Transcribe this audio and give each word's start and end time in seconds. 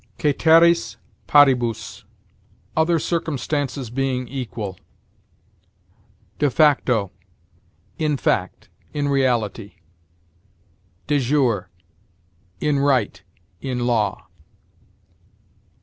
Ceteris 0.17 0.97
paribus: 1.27 2.05
other 2.75 2.97
circumstances 2.97 3.91
being 3.91 4.27
equal. 4.27 4.79
De 6.39 6.49
facto: 6.49 7.11
in 7.99 8.17
fact; 8.17 8.67
in 8.95 9.09
reality. 9.09 9.73
De 11.05 11.19
jure: 11.19 11.69
in 12.59 12.79
right; 12.79 13.21
in 13.61 13.81
law. 13.85 14.25